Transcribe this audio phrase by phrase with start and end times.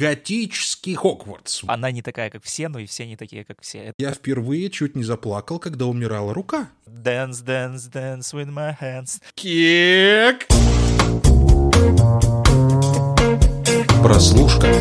[0.00, 1.62] готический Хогвартс.
[1.66, 3.92] Она не такая, как все, но и все не такие, как все.
[3.98, 6.70] Я впервые чуть не заплакал, когда умирала рука.
[6.86, 9.20] Dance, dance, dance with my hands.
[9.34, 10.46] Кек!
[14.02, 14.72] Прослушка.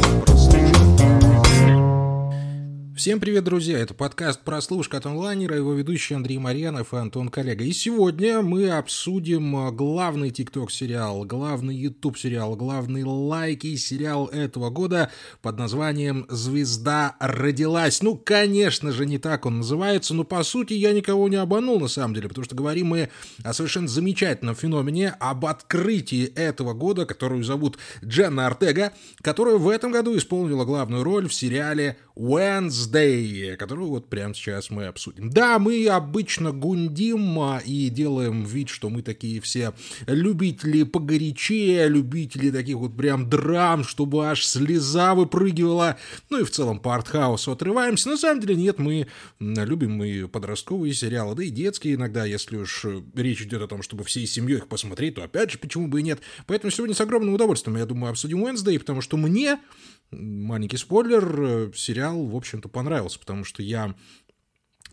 [3.00, 3.80] Всем привет, друзья!
[3.80, 7.64] Это подкаст «Прослушка» от онлайнера, его ведущий Андрей Марьянов и Антон Коллега.
[7.64, 16.26] И сегодня мы обсудим главный ТикТок-сериал, главный YouTube-сериал, главный лайки сериал этого года под названием
[16.28, 18.02] «Звезда родилась».
[18.02, 21.88] Ну, конечно же, не так он называется, но по сути я никого не обманул на
[21.88, 23.10] самом деле, потому что говорим мы
[23.46, 29.94] о совершенно замечательном феномене, об открытии этого года, которую зовут Дженна Артега, которая в этом
[29.94, 35.30] году исполнила главную роль в сериале Wednesday, которую вот прямо сейчас мы обсудим.
[35.30, 39.74] Да, мы обычно гундим а, и делаем вид, что мы такие все
[40.06, 45.98] любители погорячее, любители таких вот прям драм, чтобы аж слеза выпрыгивала.
[46.30, 48.10] Ну и в целом по артхаусу отрываемся.
[48.10, 49.08] На самом деле нет, мы
[49.40, 54.04] любим и подростковые сериалы, да и детские иногда, если уж речь идет о том, чтобы
[54.04, 56.20] всей семьей их посмотреть, то опять же, почему бы и нет.
[56.48, 59.58] Поэтому сегодня с огромным удовольствием, я думаю, обсудим Wednesday, потому что мне
[60.12, 61.72] маленький спойлер, э,
[62.10, 63.96] сериал, в общем-то, понравился, потому что я,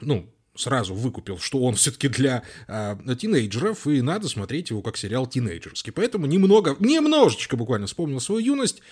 [0.00, 5.26] ну, сразу выкупил, что он все-таки для э, тинейджеров, и надо смотреть его как сериал
[5.26, 5.92] тинейджерский.
[5.92, 8.82] Поэтому немного, немножечко буквально вспомнил свою юность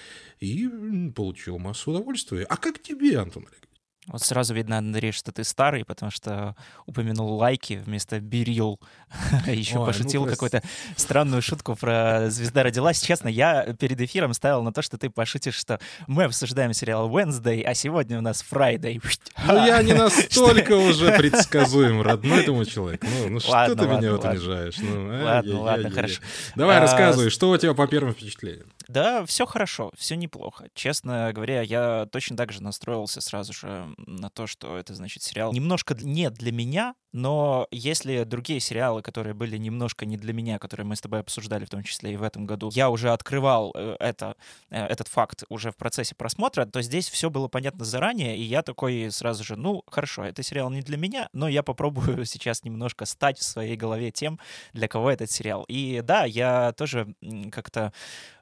[0.41, 0.69] и
[1.14, 2.45] получил массу удовольствия.
[2.45, 3.73] А как тебе, Антон Олегович?
[4.06, 8.78] Вот сразу видно, Андрей, что ты старый, потому что упомянул лайки вместо бирил.
[9.46, 10.62] Еще Ой, пошутил ну, какую-то
[10.96, 13.00] странную шутку про «Звезда родилась».
[13.00, 17.62] Честно, я перед эфиром ставил на то, что ты пошутишь, что мы обсуждаем сериал Wednesday,
[17.62, 19.02] а сегодня у нас Friday.
[19.46, 23.06] Ну я не настолько уже предсказуем, родной этому человеку.
[23.06, 24.77] Ну, ну что ты меня вот унижаешь?
[24.78, 26.20] Ну, ладно, ладно, хорошо.
[26.56, 28.66] Давай, а, рассказывай, что у тебя по первым впечатлениям?
[28.88, 30.68] Да, все хорошо, все неплохо.
[30.74, 35.52] Честно говоря, я точно так же настроился сразу же на то, что это, значит, сериал
[35.52, 40.85] немножко не для меня, но если другие сериалы, которые были немножко не для меня, которые
[40.85, 43.95] мы с тобой обсуждали, в том числе и в этом году, я уже открывал э,
[44.01, 44.35] это,
[44.70, 48.63] э, этот факт уже в процессе просмотра, то здесь все было понятно заранее, и я
[48.63, 53.05] такой сразу же, ну, хорошо, это сериал не для меня, но я попробую сейчас немножко
[53.05, 54.41] стать в своей голове тем,
[54.73, 55.64] для кого этот сериал.
[55.69, 57.14] И да, я тоже
[57.53, 57.92] как-то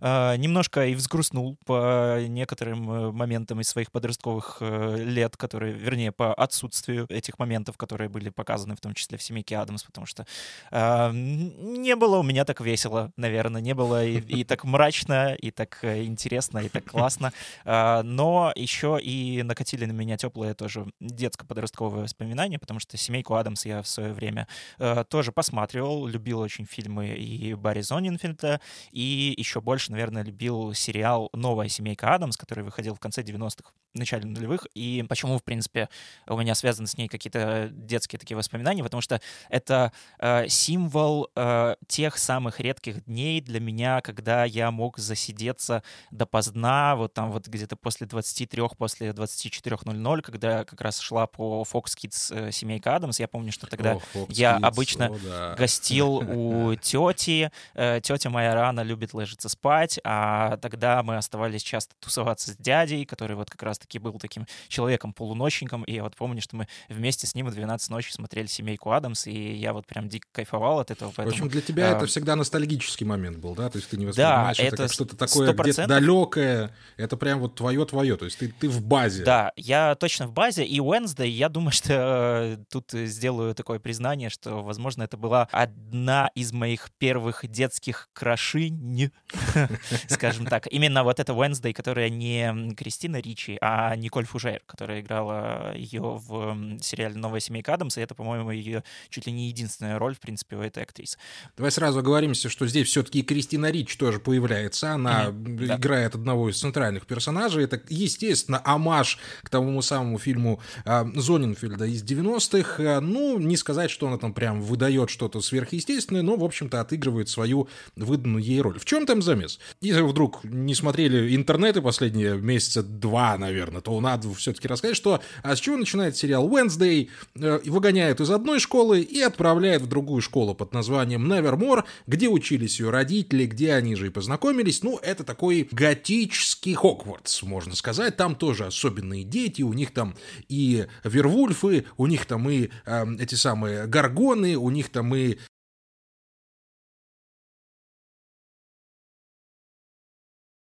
[0.00, 7.05] э, немножко и взгрустнул по некоторым моментам из своих подростковых лет, которые, вернее, по отсутствию
[7.11, 10.27] этих моментов, которые были показаны показаны, в том числе в «Семейке Адамс», потому что
[10.71, 15.50] э, не было у меня так весело, наверное, не было и, и так мрачно, и
[15.50, 17.33] так э, интересно, и так классно,
[17.65, 23.67] э, но еще и накатили на меня теплые тоже детско-подростковые воспоминания, потому что «Семейку Адамс»
[23.67, 24.47] я в свое время
[24.79, 28.61] э, тоже посматривал, любил очень фильмы и Барри Зонинфельда,
[28.93, 34.27] и еще больше, наверное, любил сериал «Новая семейка Адамс», который выходил в конце 90-х, начале
[34.27, 35.89] нулевых, и почему, в принципе,
[36.27, 41.30] у меня связаны с ней какие-то детские такие воспоминания, воспоминаний, потому что это э, символ
[41.34, 47.48] э, тех самых редких дней для меня, когда я мог засидеться допоздна, вот там вот
[47.48, 53.20] где-то после 23, после 24.00, когда как раз шла по Fox Kids э, семейка Адамс.
[53.20, 55.54] Я помню, что тогда О, я Kids, обычно о, да.
[55.54, 57.50] гостил у тети.
[57.74, 63.06] Э, тетя моя рано любит ложиться спать, а тогда мы оставались часто тусоваться с дядей,
[63.06, 67.34] который вот как раз-таки был таким человеком-полуночником, и я вот помню, что мы вместе с
[67.34, 70.91] ним в 12 ночи смотрели смотрели «Семейку Адамс», и я вот прям дико кайфовал от
[70.91, 71.12] этого.
[71.14, 71.97] Поэтому, в общем, для тебя а...
[71.97, 73.70] это всегда ностальгический момент был, да?
[73.70, 77.41] То есть ты не воспринимаешь да, это, это как что-то такое где-то далекое, это прям
[77.41, 79.25] вот твое-твое, то есть ты, ты в базе.
[79.25, 84.31] Да, я точно в базе, и Wednesday, я думаю, что э, тут сделаю такое признание,
[84.31, 89.10] что, возможно, это была одна из моих первых детских крашинь,
[90.08, 90.66] скажем так.
[90.70, 96.78] Именно вот эта Wednesday, которая не Кристина Ричи, а Николь Фужер, которая играла ее в
[96.81, 100.20] сериале «Новая семейка Адамса», и это, по-моему, по-моему, ее чуть ли не единственная роль, в
[100.20, 101.19] принципе, у этой актрисы.
[101.56, 104.93] Давай сразу оговоримся, что здесь все-таки Кристина Рич тоже появляется.
[104.93, 106.19] Она mm-hmm, играет да.
[106.19, 107.65] одного из центральных персонажей.
[107.65, 112.82] Это, естественно, амаш к тому самому фильму э, Зонинфельда из 90-х.
[112.82, 117.29] Э, ну, не сказать, что она там прям выдает что-то сверхъестественное, но, в общем-то, отыгрывает
[117.29, 118.79] свою выданную ей роль.
[118.79, 119.58] В чем там замес?
[119.82, 125.20] Если вы вдруг не смотрели интернеты последние месяца два, наверное, то надо все-таки рассказать, что
[125.43, 130.20] а с чего начинает сериал Wednesday, э, выгоняет из одной школы и отправляет в другую
[130.23, 134.82] школу под названием Nevermore, где учились ее родители, где они же и познакомились.
[134.82, 138.17] Ну, это такой готический Хогвартс, можно сказать.
[138.17, 140.14] Там тоже особенные дети, у них там
[140.49, 145.38] и Вервульфы, у них там и э, эти самые Гаргоны, у них там и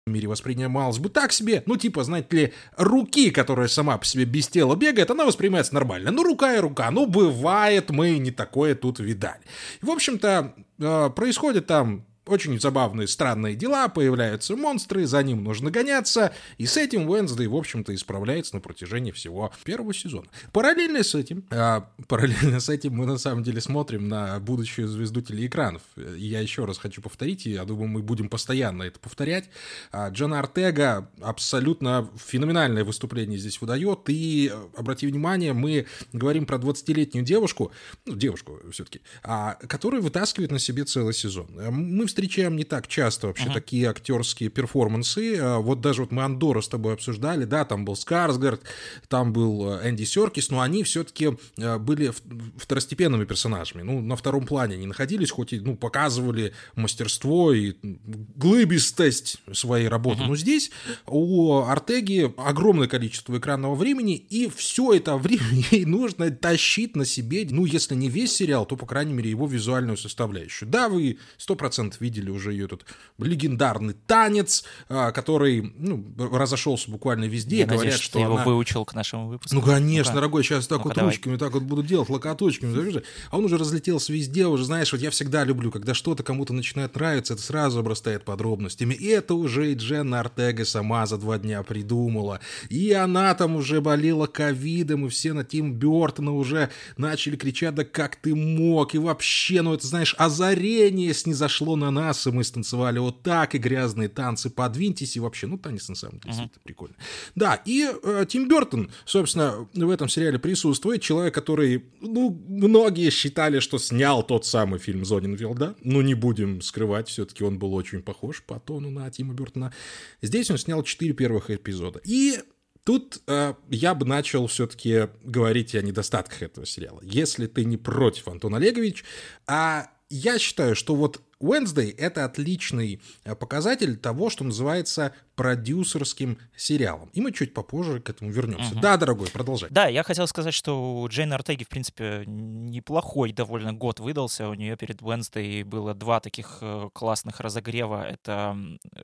[0.06, 4.48] мире воспринималось бы так себе, ну, типа, знаете ли, руки, которая сама по себе без
[4.48, 6.10] тела бегает, она воспринимается нормально.
[6.10, 9.40] Ну, рука и рука, ну, бывает, мы не такое тут видали.
[9.80, 16.32] В общем-то, э, происходит там очень забавные, странные дела, появляются монстры, за ним нужно гоняться,
[16.58, 20.26] и с этим Уэнсдей, в общем-то, исправляется на протяжении всего первого сезона.
[20.52, 25.20] Параллельно с этим, а, параллельно с этим мы на самом деле смотрим на будущую звезду
[25.20, 25.82] телеэкранов.
[26.16, 29.50] Я еще раз хочу повторить, и я думаю, мы будем постоянно это повторять.
[29.92, 37.24] А, Джон Артега абсолютно феноменальное выступление здесь выдает, и, обрати внимание, мы говорим про 20-летнюю
[37.24, 37.72] девушку,
[38.06, 41.48] ну, девушку все-таки, а, которая вытаскивает на себе целый сезон.
[41.70, 43.54] Мы встречаем не так часто вообще uh-huh.
[43.54, 45.36] такие актерские перформансы.
[45.36, 48.62] А, вот даже вот мы Андора с тобой обсуждали, да, там был Скарсгард,
[49.08, 52.12] там был э, Энди Серкис, но они все-таки э, были
[52.56, 53.82] второстепенными персонажами.
[53.82, 60.22] Ну, на втором плане они находились, хоть и, ну, показывали мастерство и глыбистость своей работы.
[60.22, 60.28] Uh-huh.
[60.28, 60.70] Но здесь
[61.06, 67.44] у Артеги огромное количество экранного времени, и все это время ей нужно тащить на себе,
[67.50, 70.68] ну, если не весь сериал, то, по крайней мере, его визуальную составляющую.
[70.68, 72.84] Да, вы сто процентов видели уже ее тут
[73.18, 77.58] легендарный танец, а, который ну, разошелся буквально везде.
[77.58, 78.34] Я Говорят, надеюсь, что ты она...
[78.34, 79.54] его выучил к нашему выпуску.
[79.54, 81.10] Ну, конечно, ну дорогой, сейчас так ну вот давай.
[81.10, 83.02] ручками так вот буду делать, локоточками.
[83.30, 86.94] А он уже разлетелся везде, уже, знаешь, вот я всегда люблю, когда что-то кому-то начинает
[86.94, 88.94] нравиться, это сразу обрастает подробностями.
[88.94, 92.40] И это уже и Дженна Артега сама за два дня придумала.
[92.68, 97.84] И она там уже болела ковидом, и все на Тим Бертона уже начали кричать, да
[97.84, 102.98] как ты мог, и вообще, ну это, знаешь, озарение снизошло на нас, и мы станцевали
[102.98, 106.50] вот так, и грязные танцы, подвиньтесь, и вообще, ну, танец на самом деле uh-huh.
[106.62, 106.96] прикольно.
[107.34, 113.60] Да, и э, Тим Бертон, собственно, в этом сериале присутствует, человек, который, ну, многие считали,
[113.60, 118.02] что снял тот самый фильм Зонинвилл, да, но не будем скрывать, все-таки он был очень
[118.02, 119.72] похож по тону на Тима Бертона.
[120.20, 122.00] Здесь он снял четыре первых эпизода.
[122.04, 122.38] И
[122.84, 127.00] Тут э, я бы начал все-таки говорить о недостатках этого сериала.
[127.02, 129.04] Если ты не против, Антон Олегович,
[129.46, 137.10] а я считаю, что вот Wednesday— это отличный э, показатель того, что называется продюсерским сериалом.
[137.12, 138.72] И мы чуть попозже к этому вернемся.
[138.72, 138.80] Угу.
[138.80, 139.68] Да, дорогой, продолжай.
[139.70, 144.48] Да, я хотел сказать, что у Джейн Артеги, в принципе, неплохой довольно год выдался.
[144.48, 148.06] У нее перед Wednesday было два таких э, классных разогрева.
[148.08, 148.56] Это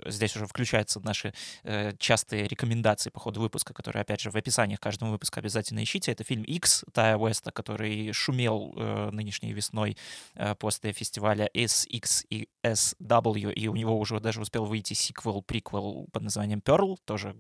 [0.06, 1.35] здесь уже включаются наши
[1.65, 5.83] э, частые рекомендации по ходу выпуска, которые, опять же, в описании к каждому выпуску обязательно
[5.83, 6.12] ищите.
[6.12, 9.97] Это фильм X Тая Уэста, который шумел э, нынешней весной
[10.35, 16.06] э, после фестиваля SX и SW, и у него уже даже успел выйти сиквел, приквел
[16.20, 17.34] под названием Pearl, тоже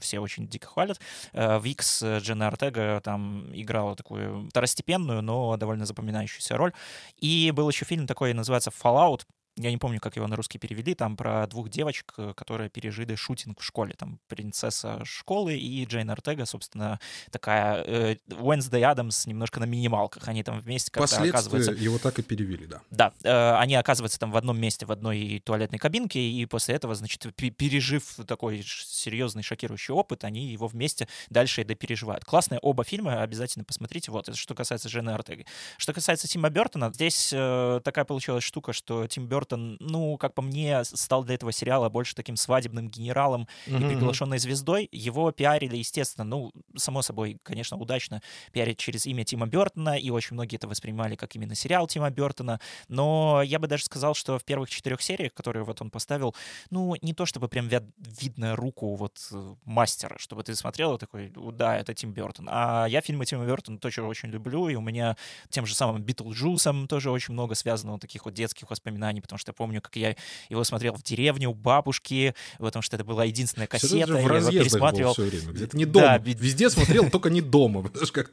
[0.00, 1.00] все очень дико хвалят.
[1.32, 6.72] Э, Викс Джена Артега там играла такую второстепенную, но довольно запоминающуюся роль.
[7.16, 9.22] И был еще фильм такой, называется Fallout,
[9.62, 13.14] я не помню, как его на русский перевели, там про двух девочек, э, которые пережили
[13.14, 16.98] шутинг в школе, там принцесса школы и Джейн Артега, собственно,
[17.30, 21.72] такая э, Уэнсдей Адамс немножко на минималках, они там вместе как-то оказываются...
[21.72, 22.80] его так и перевели, да.
[22.90, 26.94] Да, э, они оказываются там в одном месте, в одной туалетной кабинке, и после этого,
[26.94, 32.24] значит, пережив такой серьезный шокирующий опыт, они его вместе дальше и допереживают.
[32.24, 35.46] Классные оба фильма, обязательно посмотрите, вот, это что касается Джейн Артеги.
[35.76, 40.34] Что касается Тима Бертона, здесь э, такая получилась штука, что Тим Бертон Бертон, ну, как
[40.34, 43.76] по мне, стал для этого сериала больше таким свадебным генералом mm-hmm.
[43.76, 44.88] и приглашенной звездой.
[44.92, 50.34] Его пиарили, естественно, ну, само собой, конечно, удачно пиарить через имя Тима Бертона, и очень
[50.34, 52.60] многие это воспринимали как именно сериал Тима Бертона.
[52.88, 56.34] Но я бы даже сказал, что в первых четырех сериях, которые вот он поставил,
[56.70, 61.32] ну, не то чтобы прям видно руку вот э, мастера, чтобы ты смотрел и такой,
[61.52, 62.48] да, это Тим Бертон.
[62.50, 65.16] А я фильмы Тима Бертона тоже очень люблю, и у меня
[65.48, 69.52] тем же самым Битлджусом тоже очень много связано вот таких вот детских воспоминаний, потому что
[69.52, 70.14] помню, как я
[70.48, 75.12] его смотрел в деревне у бабушки, потому что это была единственная кассета, я его пересматривал.
[75.14, 75.52] Все время.
[75.52, 76.06] Где-то не дома.
[76.06, 77.88] Да, Везде смотрел, только не дома.
[78.12, 78.30] Как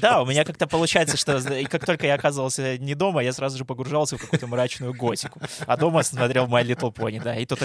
[0.00, 3.64] да, у меня как-то получается, что как только я оказывался не дома, я сразу же
[3.64, 5.40] погружался в какую-то мрачную готику.
[5.66, 7.60] А дома смотрел My Little Pony, да, и тут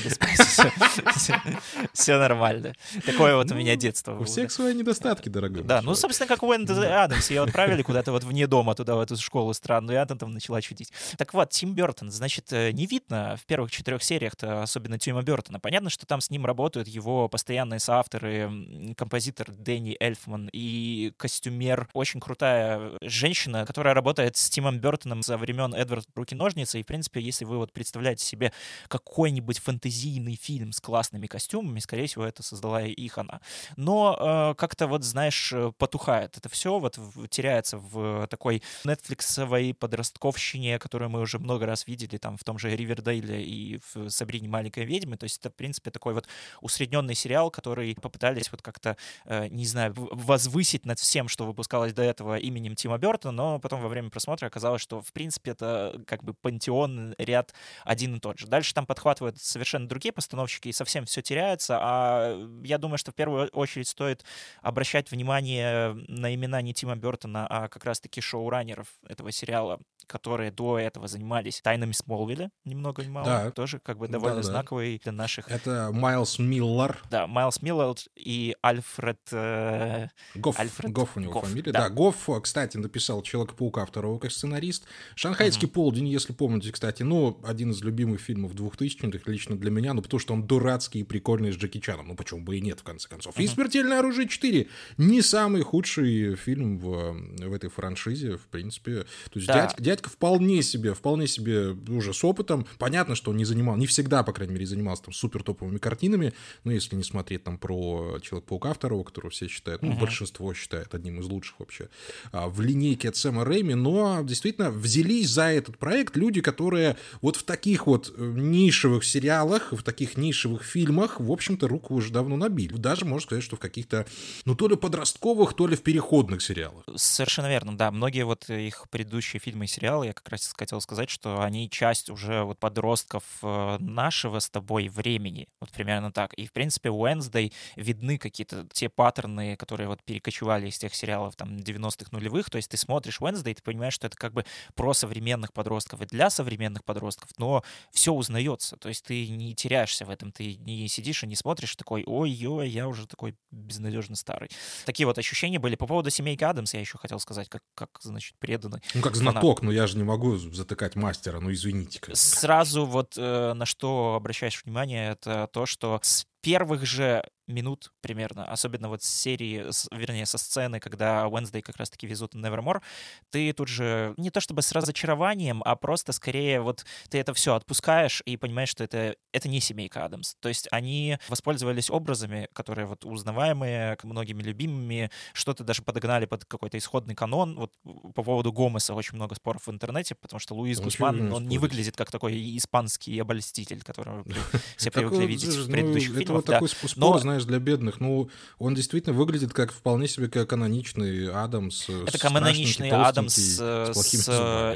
[1.93, 2.73] Все нормально.
[3.05, 4.17] Такое вот у меня ну, детство.
[4.17, 5.63] У всех свои недостатки, дорогой.
[5.63, 7.29] Да, ну, собственно, как у Энди Адамс.
[7.29, 10.61] Ее отправили куда-то вот вне дома, туда, в эту школу странную, и она там начала
[10.61, 10.91] чудить.
[11.17, 15.60] Так вот, Тим Бертон, значит, э, не видно в первых четырех сериях, особенно Тима Бертона.
[15.60, 22.20] Понятно, что там с ним работают его постоянные соавторы, композитор Дэнни Эльфман и костюмер, очень
[22.20, 26.80] крутая женщина, которая работает с Тимом Бертоном за времен Эдвард Руки-ножницы.
[26.80, 28.53] И, в принципе, если вы вот представляете себе
[28.88, 33.41] какой-нибудь фэнтезийный фильм с классными костюмами, скорее всего, это создала их она.
[33.77, 36.98] Но э, как-то вот, знаешь, потухает это все, вот
[37.30, 42.58] теряется в такой нетфликсовой подростковщине, которую мы уже много раз видели там в том том
[42.58, 45.15] же Ривердейле и в Сабрине маленькой ведьмы.
[45.15, 46.27] То есть это, в принципе, такой вот
[46.60, 52.03] усредненный сериал, который попытались вот как-то, э, не знаю, возвысить над всем, что выпускалось до
[52.03, 56.25] этого именем Тима Бертона, но потом во время просмотра оказалось, что, в принципе, это как
[56.25, 57.53] бы пантеон, ряд
[57.86, 58.48] один и тот же.
[58.48, 63.15] Дальше там подхватывают совершенно другие постановщики, и совсем все теряется, а я думаю, что в
[63.15, 64.25] первую очередь стоит
[64.62, 69.79] обращать внимание на имена не Тима Бертона, а как раз-таки шоураннеров этого сериала,
[70.12, 73.25] которые до этого занимались тайнами Смолвиля, ни много ни мало.
[73.25, 73.51] Да.
[73.51, 74.48] Тоже как бы довольно да, да.
[74.50, 75.50] знаковый для наших...
[75.50, 77.00] Это Майлз Миллар.
[77.10, 79.22] Да, Майлз Миллар и Альфред...
[79.32, 80.10] Э...
[80.36, 80.60] Гофф.
[80.60, 80.91] Альфред...
[80.91, 81.72] Гофф у него Гофф, фамилия.
[81.72, 81.88] Да.
[81.88, 84.86] да, Гофф, кстати, написал Человека-паука второго как сценарист.
[85.15, 85.75] Шанхайский угу.
[85.75, 90.20] полдень, если помните, кстати, ну, один из любимых фильмов 2000-х лично для меня, ну, потому
[90.20, 92.10] что он дурацкий и прикольный с Джеки Чаном.
[92.10, 93.36] Ну, почему бы и нет, в конце концов.
[93.36, 93.44] Угу.
[93.44, 99.06] И «Смертельное оружие 4» не самый худший фильм в, в этой франшизе, в принципе.
[99.32, 99.53] То есть да.
[99.53, 102.65] дядька, дядька вполне себе, вполне себе уже с опытом.
[102.77, 106.34] Понятно, что он не занимал, не всегда, по крайней мере, занимался там супер топовыми картинами,
[106.63, 111.20] но если не смотреть там про Человека-паука второго, которого все считают, ну, большинство считает одним
[111.20, 111.89] из лучших вообще,
[112.31, 117.36] а, в линейке от Сэма Рэйми, но действительно взялись за этот проект люди, которые вот
[117.36, 122.38] в таких вот э, нишевых сериалах, в таких нишевых фильмах, в общем-то, руку уже давно
[122.38, 122.74] набили.
[122.74, 124.05] Даже можно сказать, что в каких-то,
[124.46, 126.84] ну, то ли подростковых, то ли в переходных сериалах.
[126.96, 127.91] Совершенно верно, да.
[127.91, 132.10] Многие вот их предыдущие фильмы и сериалы, я как раз хотел сказать, что они часть
[132.10, 135.48] уже вот подростков э, нашего с тобой времени.
[135.60, 136.33] Вот примерно так.
[136.36, 141.36] И, в принципе, у Wednesday видны какие-то те паттерны, которые вот перекочевали из тех сериалов
[141.36, 142.50] там 90-х нулевых.
[142.50, 144.45] То есть ты смотришь Wednesday, и ты понимаешь, что это как бы
[144.75, 148.77] про современных подростков и для современных подростков, но все узнается.
[148.77, 152.69] То есть ты не теряешься в этом, ты не сидишь и не смотришь такой, ой-ой,
[152.69, 154.50] я уже такой безнадежно старый.
[154.86, 155.75] Такие вот ощущения были.
[155.75, 158.81] По поводу семейки Адамс я еще хотел сказать, как, как значит, преданный.
[158.93, 159.71] Ну, как знаток, фанат.
[159.72, 162.00] Но я же не могу затыкать мастера, ну, извините.
[162.01, 162.18] Как.
[162.18, 168.45] Сразу вот э, на что обращаешь внимание, это то, что с первых же минут примерно,
[168.45, 172.81] особенно вот с серии, вернее, со сцены, когда Wednesday как раз-таки везут Nevermore,
[173.29, 177.55] ты тут же не то чтобы с разочарованием, а просто скорее вот ты это все
[177.55, 180.36] отпускаешь и понимаешь, что это, это не семейка Адамс.
[180.39, 186.77] То есть они воспользовались образами, которые вот узнаваемые, многими любимыми, что-то даже подогнали под какой-то
[186.77, 187.55] исходный канон.
[187.55, 187.74] Вот
[188.15, 191.57] по поводу Гомеса очень много споров в интернете, потому что Луис очень Гусман, он не
[191.57, 194.25] выглядит как такой испанский обольститель, которого
[194.77, 196.24] все привыкли видеть в ну, предыдущих фильмах.
[196.24, 198.00] Это вот такой спор, знаешь, для бедных.
[198.00, 201.89] Ну, он действительно выглядит как вполне себе как каноничный Адамс.
[201.89, 204.29] Это каноничный Адамс с, с,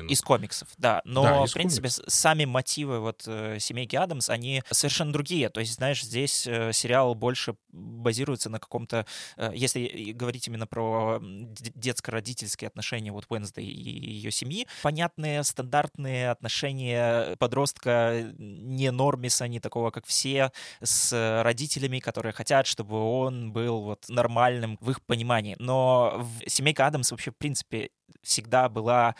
[0.08, 1.02] из комиксов, да.
[1.04, 2.06] Но, да, в принципе, комиксов.
[2.08, 5.50] сами мотивы вот э, семейки Адамс, они совершенно другие.
[5.50, 9.06] То есть, знаешь, здесь э, сериал больше базируется на каком-то,
[9.38, 17.36] э, если говорить именно про детско-родительские отношения вот Уэнсдей и ее семьи, понятные стандартные отношения
[17.38, 23.82] подростка не нормиса, не такого, как все, с родителями, которые хотят хотят, чтобы он был
[23.82, 25.56] вот нормальным в их понимании.
[25.58, 27.90] Но семейка Адамс вообще, в принципе,
[28.22, 29.16] всегда была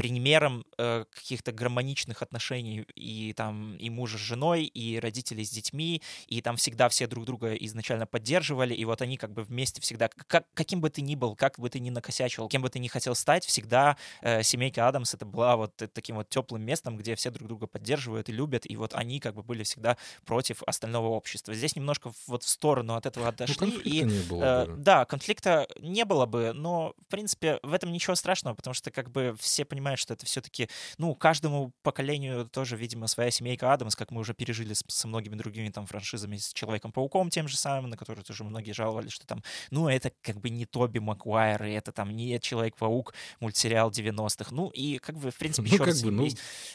[0.00, 6.00] примером э, каких-то гармоничных отношений и там и мужа с женой, и родителей с детьми,
[6.26, 10.08] и там всегда все друг друга изначально поддерживали, и вот они как бы вместе всегда,
[10.08, 12.88] как, каким бы ты ни был, как бы ты ни накосячивал, кем бы ты ни
[12.88, 17.30] хотел стать, всегда э, семейка Адамс это была вот таким вот теплым местом, где все
[17.30, 21.52] друг друга поддерживают и любят, и вот они как бы были всегда против остального общества.
[21.52, 25.04] Здесь немножко вот в сторону от этого ну, отошли, ну, и не было э, да,
[25.04, 29.34] конфликта не было бы, но в принципе в этом ничего страшного, потому что как бы
[29.38, 30.68] все понимают что это все-таки,
[30.98, 35.34] ну, каждому поколению тоже, видимо, своя семейка Адамс, как мы уже пережили с, со многими
[35.34, 39.42] другими там франшизами, с Человеком-пауком тем же самым, на который тоже многие жаловались, что там,
[39.70, 44.54] ну, это как бы не Тоби Макуайр, и это там не Человек-паук, мультсериал 90-х.
[44.54, 46.28] Ну, и как бы, в принципе, ну, как бы, ну...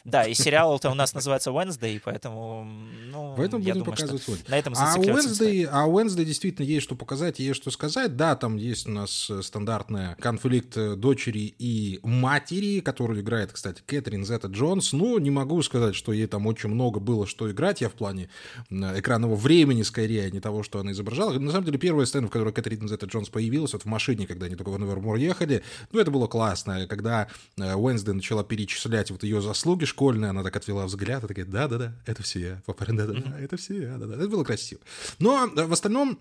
[0.04, 4.52] Да, и сериал-то у нас называется Wednesday, поэтому, ну, Поэтому я будем думаю, показывать что
[4.52, 8.16] на этом а Wednesday, а Wednesday действительно есть что показать, есть что сказать.
[8.16, 13.82] Да, там есть у нас э, стандартная конфликт э, дочери и матери, которую играет, кстати,
[13.86, 14.94] Кэтрин Зета Джонс.
[14.94, 17.82] Ну, не могу сказать, что ей там очень много было что играть.
[17.82, 18.30] Я в плане
[18.70, 21.38] экранного времени, скорее, а не того, что она изображала.
[21.38, 24.46] На самом деле, первая сцена, в которой Кэтрин Зета Джонс появилась, вот в машине, когда
[24.46, 26.88] они только в Невермор ехали, ну, это было классно.
[26.88, 31.46] Когда э, Уэнсдей начала перечислять вот ее заслуги школьные, она так отвела взгляд и такая,
[31.46, 32.64] да-да-да, это все я.
[32.66, 34.16] Папа, да-да-да, это все я, да-да.
[34.16, 34.82] Это было красиво.
[35.20, 36.20] Но э, в остальном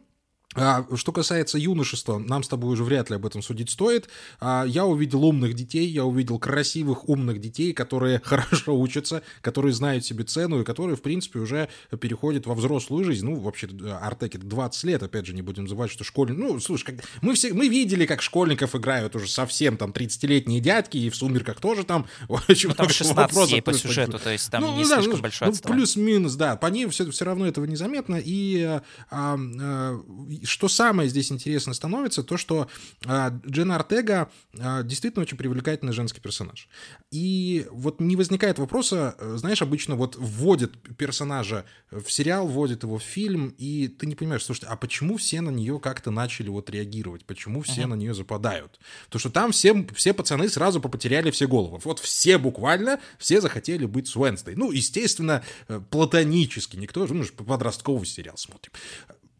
[0.54, 4.08] что касается юношества, нам с тобой уже вряд ли об этом судить стоит.
[4.40, 10.04] А, я увидел умных детей, я увидел красивых, умных детей, которые хорошо учатся, которые знают
[10.04, 11.68] себе цену и которые, в принципе, уже
[12.00, 13.24] переходят во взрослую жизнь.
[13.26, 13.68] Ну, вообще,
[14.00, 16.38] Артеке 20 лет, опять же, не будем забывать, что школьник...
[16.38, 16.96] Ну, слушай, как...
[17.22, 17.52] мы, все...
[17.52, 22.06] мы видели, как школьников играют уже совсем там 30-летние дядьки, и в «Сумерках» тоже там.
[22.28, 25.48] Очень ну, там 16 по сюжету, то есть там ну, не да, слишком ну, большой
[25.48, 30.00] ну, Плюс-минус, да, по ним все, все равно этого незаметно, и а, а,
[30.44, 32.68] что самое здесь интересно становится, то, что
[33.06, 36.68] а, Джена Артега а, действительно очень привлекательный женский персонаж.
[37.10, 42.98] И вот не возникает вопроса, э, знаешь, обычно вот вводят персонажа в сериал, вводят его
[42.98, 46.70] в фильм, и ты не понимаешь, слушай, а почему все на нее как-то начали вот
[46.70, 47.86] реагировать, почему все uh-huh.
[47.86, 48.78] на нее западают?
[49.06, 51.80] Потому что там все, все пацаны сразу попотеряли все головы.
[51.84, 54.54] Вот все буквально, все захотели быть с Уэнсдей.
[54.56, 58.72] Ну, естественно, э, платонически, никто же, мы же подростковый сериал смотрим.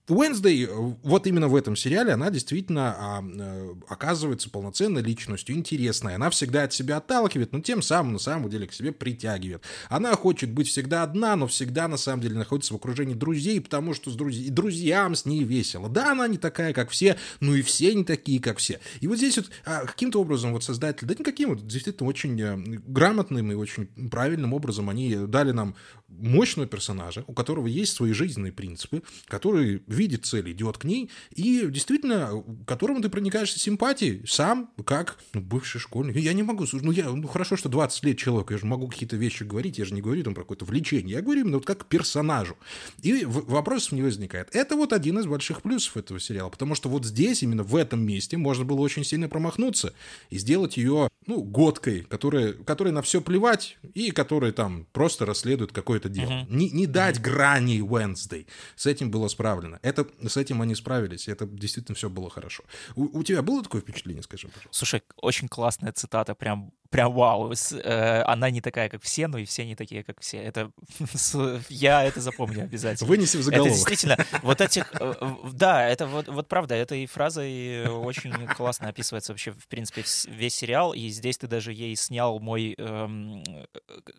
[0.09, 0.69] Уэнсдей,
[1.03, 6.15] вот именно в этом сериале, она действительно а, э, оказывается полноценной личностью, интересной.
[6.15, 9.63] Она всегда от себя отталкивает, но тем самым на самом деле к себе притягивает.
[9.89, 13.95] Она хочет быть всегда одна, но всегда на самом деле находится в окружении друзей, потому
[13.95, 14.37] что с друз...
[14.37, 15.89] друзьям с ней весело.
[15.89, 18.81] Да, она не такая, как все, но и все не такие, как все.
[19.01, 22.57] И вот здесь вот а, каким-то образом вот создатель, да никаким, вот действительно очень э,
[22.87, 25.75] грамотным и очень правильным образом они дали нам
[26.09, 31.67] мощного персонажа, у которого есть свои жизненные принципы, который видит цель, идет к ней, и
[31.69, 36.17] действительно, которому ты проникаешься симпатией сам, как ну, бывший школьник.
[36.17, 39.17] Я не могу, ну, я, ну хорошо, что 20 лет человек, я же могу какие-то
[39.17, 41.87] вещи говорить, я же не говорю там про какое-то влечение, я говорю именно вот как
[41.87, 42.57] персонажу.
[43.03, 44.49] И вопросов не возникает.
[44.55, 48.05] Это вот один из больших плюсов этого сериала, потому что вот здесь, именно в этом
[48.05, 49.95] месте, можно было очень сильно промахнуться
[50.31, 55.73] и сделать ее, ну, годкой, которая, которая на все плевать и которая там просто расследует
[55.73, 56.31] какое-то дело.
[56.31, 56.47] Uh-huh.
[56.51, 57.23] Не, не дать uh-huh.
[57.23, 58.47] грани Wednesday.
[58.77, 62.65] С этим было справлено это, с этим они справились, это действительно все было хорошо.
[62.97, 64.71] У, у тебя было такое впечатление, скажи, пожалуйста?
[64.71, 69.45] Слушай, очень классная цитата, прям прям вау, э, она не такая, как все, но и
[69.45, 70.39] все не такие, как все.
[70.39, 70.71] Это
[71.69, 73.09] я это запомню обязательно.
[73.09, 73.73] Вынеси в заголовок.
[73.73, 75.15] Это действительно вот этих, э,
[75.53, 80.95] да, это вот, вот правда, этой фразой очень классно описывается вообще в принципе весь сериал,
[80.95, 83.43] и здесь ты даже ей снял мой эм,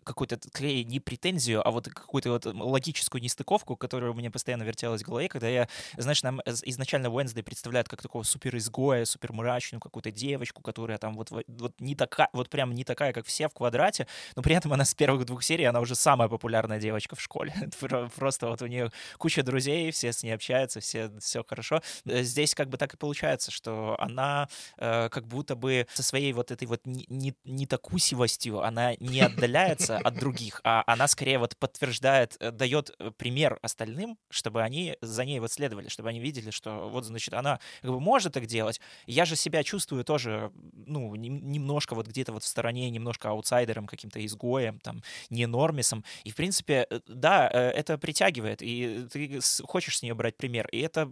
[0.04, 5.06] какую-то не претензию, а вот какую-то вот логическую нестыковку, которая у меня постоянно вертелась в
[5.06, 5.66] голове, когда я,
[5.96, 11.14] знаешь, нам изначально Уэнсдей представляют как такого супер изгоя, супер мрачную какую-то девочку, которая там
[11.14, 14.54] вот вот не такая, вот прям прям не такая, как все в квадрате, но при
[14.54, 17.52] этом она с первых двух серий, она уже самая популярная девочка в школе.
[18.16, 21.80] Просто вот у нее куча друзей, все с ней общаются, все, все хорошо.
[22.04, 24.48] Э, здесь как бы так и получается, что она
[24.78, 29.20] э, как будто бы со своей вот этой вот не, не, не такусивостью, она не
[29.20, 34.96] отдаляется от других, а она скорее вот подтверждает, э, дает э, пример остальным, чтобы они
[35.00, 38.46] за ней вот следовали, чтобы они видели, что вот, значит, она как бы может так
[38.46, 38.80] делать.
[39.06, 44.78] Я же себя чувствую тоже, ну, немножко вот где-то вот стороне немножко аутсайдером, каким-то изгоем,
[44.80, 46.04] там, не нормисом.
[46.24, 50.66] И, в принципе, э, да, э, это притягивает, и ты хочешь с нее брать пример.
[50.72, 51.10] И это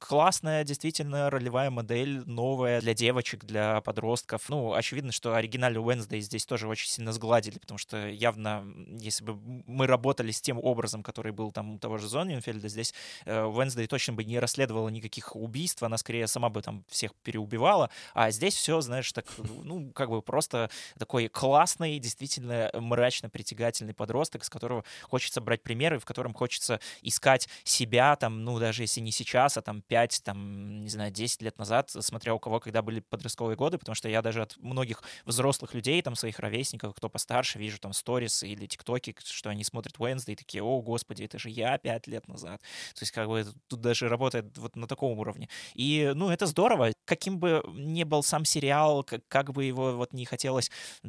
[0.00, 4.48] классная, действительно, ролевая модель, новая для девочек, для подростков.
[4.48, 8.64] Ну, очевидно, что оригинальный Wednesday здесь тоже очень сильно сгладили, потому что явно,
[8.98, 12.94] если бы мы работали с тем образом, который был там у того же Зоненфельда, здесь
[13.26, 17.90] Wednesday э, точно бы не расследовала никаких убийств, она скорее сама бы там всех переубивала,
[18.14, 19.26] а здесь все, знаешь, так,
[19.62, 25.98] ну, как бы просто такой классный, действительно мрачно притягательный подросток, с которого хочется брать примеры,
[25.98, 30.82] в котором хочется искать себя, там, ну, даже если не сейчас, а там 5, там,
[30.82, 34.22] не знаю, 10 лет назад, смотря у кого когда были подростковые годы, потому что я
[34.22, 39.14] даже от многих взрослых людей, там, своих ровесников, кто постарше, вижу там сторис или тиктоки,
[39.24, 42.60] что они смотрят Wednesday и такие, о, господи, это же я 5 лет назад.
[42.94, 45.48] То есть, как бы, тут даже работает вот на таком уровне.
[45.74, 46.92] И, ну, это здорово.
[47.04, 50.59] Каким бы ни был сам сериал, как, как бы его вот не хотелось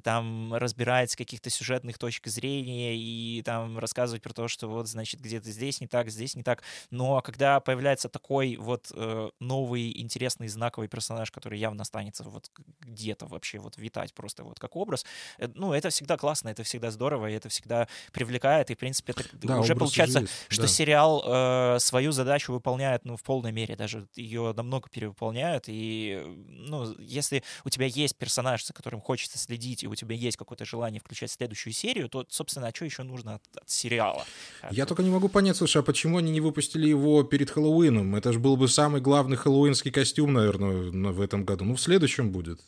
[0.04, 5.22] там разбирать с каких-то сюжетных точек зрения и там рассказывать про то, что вот, значит,
[5.22, 6.64] где-то здесь не так, здесь не так.
[6.90, 12.50] Но когда появляется такой вот э, новый, интересный, знаковый персонаж, который явно останется вот
[12.82, 15.06] где-то вообще вот витать просто вот как образ,
[15.38, 19.14] э, ну, это всегда классно, это всегда здорово, и это всегда привлекает, и, в принципе,
[19.14, 20.68] это да, уже получается, есть, что да.
[20.68, 26.96] сериал э, свою задачу выполняет, ну, в полной мере, даже ее намного перевыполняет, и, ну,
[27.00, 31.00] если у тебя есть персонаж, за которым хочется следить, и у тебя есть какое-то желание
[31.00, 34.26] включать следующую серию, то, собственно, а что еще нужно от, от сериала?
[34.72, 38.16] Я только не могу понять, слушай, а почему они не выпустили его перед Хэллоуином?
[38.16, 41.66] Это же был бы самый главный хэллоуинский костюм, наверное, в этом году.
[41.66, 42.60] Ну, в следующем будет.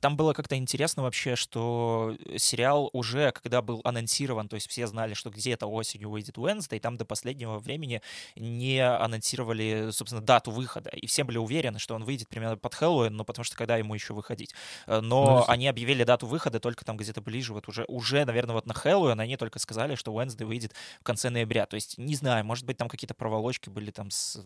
[0.00, 5.14] Там было как-то интересно вообще, что сериал уже, когда был анонсирован, то есть все знали,
[5.14, 8.00] что где-то осенью выйдет Wednesday, там до последнего времени
[8.36, 10.90] не анонсировали, собственно, дату выхода.
[10.90, 13.94] И все были уверены, что он выйдет примерно под Хэллоуин, но потому что когда ему
[13.94, 14.54] еще выходить.
[14.86, 18.54] Э, но ну, они объявили дату выхода только там где-то ближе, вот уже, уже, наверное,
[18.54, 21.66] вот на Хэллоуин они только сказали, что Wednesday выйдет в конце ноября.
[21.66, 24.40] То есть, не знаю, может быть, там какие-то проволочки были там с,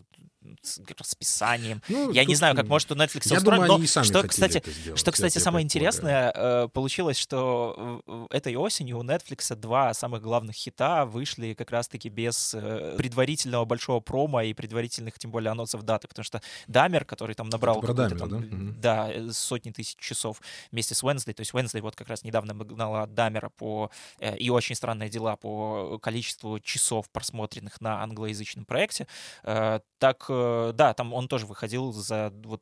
[0.61, 1.81] с расписанием.
[1.89, 4.63] Ну, Я не знаю, как может у Netflix я думаю, но что, кстати,
[4.95, 11.05] что, кстати, самое интересное, э, получилось, что этой осенью у Netflix два самых главных хита
[11.05, 16.23] вышли как раз-таки без э, предварительного большого промо и предварительных, тем более, анонсов даты, потому
[16.23, 19.07] что Дамер, который там набрал Дамер, там, да?
[19.07, 22.53] да, э, сотни тысяч часов вместе с Wednesday, то есть Wednesday вот как раз недавно
[22.53, 23.91] гнала Дамера по
[24.37, 29.07] и очень странные дела по количеству часов просмотренных на англоязычном проекте,
[29.43, 32.61] так, да, там он тоже выходил за вот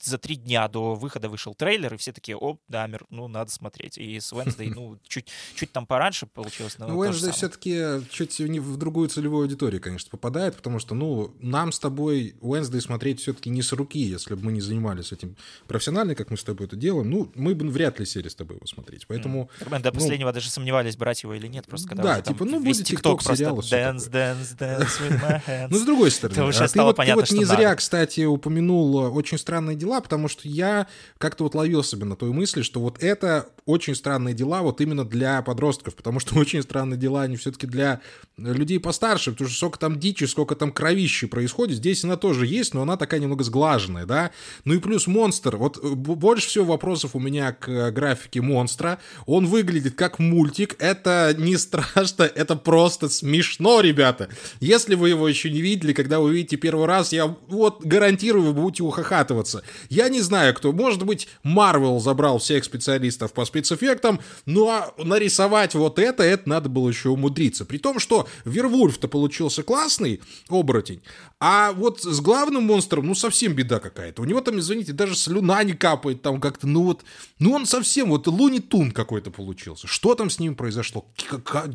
[0.00, 3.98] за три дня до выхода вышел трейлер, и все такие, о, Дамер, ну, надо смотреть.
[3.98, 6.78] И с Wednesday, ну, чуть, чуть там пораньше получилось.
[6.78, 11.34] Но ну, Wednesday все-таки чуть не в другую целевую аудиторию, конечно, попадает, потому что, ну,
[11.40, 15.36] нам с тобой Wednesday смотреть все-таки не с руки, если бы мы не занимались этим
[15.66, 18.56] профессионально, как мы с тобой это делаем, ну, мы бы вряд ли сели с тобой
[18.56, 19.06] его смотреть.
[19.06, 19.50] Поэтому...
[19.60, 19.82] Mm.
[19.82, 22.88] До ну, последнего даже сомневались, брать его или нет, просто когда Да, типа, ну, будет
[22.88, 23.58] TikTok сериал.
[23.58, 25.68] Dance, dance, dance with my hands.
[25.70, 30.28] Ну, с другой стороны, а ты вот не зря, кстати, упомянул «Очень странные дела», потому
[30.28, 30.86] что я
[31.18, 35.04] как-то вот ловил себе на той мысли, что вот это очень странные дела вот именно
[35.04, 38.00] для подростков, потому что очень странные дела, они все-таки для
[38.36, 42.74] людей постарше, потому что сколько там дичи, сколько там кровищи происходит, здесь она тоже есть,
[42.74, 44.30] но она такая немного сглаженная, да.
[44.64, 49.94] Ну и плюс монстр, вот больше всего вопросов у меня к графике монстра, он выглядит
[49.94, 54.28] как мультик, это не страшно, это просто смешно, ребята.
[54.60, 58.52] Если вы его еще не видели, когда вы увидите первый раз, я вот гарантирую, вы
[58.52, 59.62] будете ухахатываться.
[59.88, 61.28] Я не знаю, кто, может быть,
[61.76, 67.10] Марвел забрал всех специалистов по спецэффектам, ну а нарисовать вот это, это надо было еще
[67.10, 67.64] умудриться.
[67.64, 71.02] При том, что Вервульф-то получился классный оборотень,
[71.38, 74.22] а вот с главным монстром, ну, совсем беда какая-то.
[74.22, 77.04] У него там, извините, даже слюна не капает там как-то, ну вот,
[77.38, 79.86] ну он совсем, вот Луни Тун какой-то получился.
[79.86, 81.06] Что там с ним произошло?
[81.28, 81.70] Как,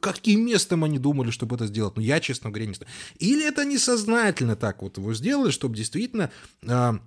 [0.00, 1.96] каким местом они думали, чтобы это сделать?
[1.96, 2.90] Ну, я, честно говоря, не знаю.
[3.18, 6.30] Или это несознательно так вот его сделали, чтобы действительно...
[6.66, 6.98] А,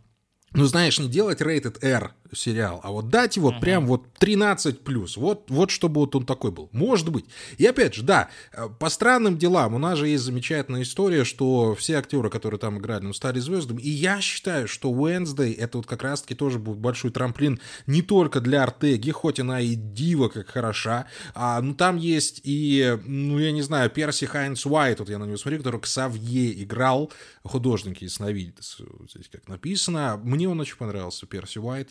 [0.53, 3.59] ну, знаешь, не делать rated R сериал, а вот дать его uh-huh.
[3.59, 5.17] прям вот 13 плюс.
[5.17, 6.69] Вот, вот чтобы вот он такой был.
[6.71, 7.25] Может быть.
[7.57, 11.75] И опять же, да, э, по странным делам у нас же есть замечательная история, что
[11.75, 13.81] все актеры, которые там играли, ну, стали звездами.
[13.81, 18.41] И я считаю, что Wednesday это вот как раз-таки тоже будет большой трамплин не только
[18.41, 23.51] для Артеги, хоть она и дива как хороша, а, ну, там есть и, ну, я
[23.51, 27.11] не знаю, Перси Хайнс Уайт, вот я на него смотрю, который Ксавье играл,
[27.43, 28.77] художник ясновидец,
[29.09, 30.19] здесь как написано.
[30.23, 31.89] Мне он очень понравился, Перси Уайт.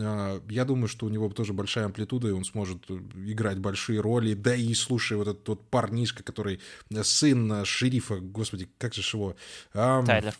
[0.00, 2.94] А, я думаю, что у него тоже большая амплитуда, и он сможет э,
[3.26, 4.34] играть большие роли.
[4.34, 9.02] Да и, слушай, вот этот вот парнишка, который э, сын э, шерифа, господи, как же
[9.16, 9.34] его...
[9.72, 10.34] Тайлер.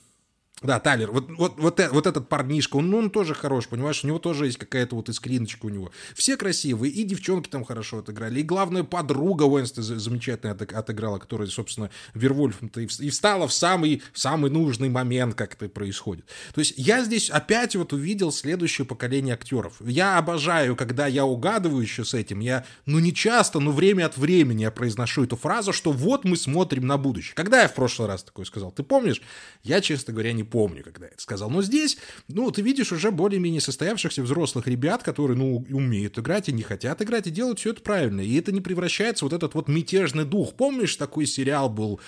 [0.60, 4.18] Да, Тайлер, вот, вот, вот, вот этот парнишка, он, он тоже хорош, понимаешь, у него
[4.18, 5.92] тоже есть какая-то вот искриночка у него.
[6.14, 11.90] Все красивые, и девчонки там хорошо отыграли, и главная подруга Уэнсты замечательно отыграла, которая, собственно,
[12.14, 16.26] Вервольфом-то и встала в самый, самый нужный момент, как это происходит.
[16.52, 19.76] То есть я здесь опять вот увидел следующее поколение актеров.
[19.80, 24.16] Я обожаю, когда я угадываю еще с этим, я, ну не часто, но время от
[24.16, 27.36] времени я произношу эту фразу, что вот мы смотрим на будущее.
[27.36, 29.22] Когда я в прошлый раз такое сказал, ты помнишь?
[29.62, 31.50] Я, честно говоря, не помню, когда я это сказал.
[31.50, 36.52] Но здесь, ну, ты видишь уже более-менее состоявшихся взрослых ребят, которые, ну, умеют играть и
[36.52, 38.20] не хотят играть, и делают все это правильно.
[38.20, 40.54] И это не превращается вот этот вот мятежный дух.
[40.54, 42.00] Помнишь, такой сериал был?